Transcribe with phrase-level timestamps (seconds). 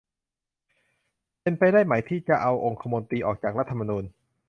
[1.41, 4.03] เป็นไปได้ไหมที่จะเอาองคมนตรีออกจากรัฐธรรมนูญ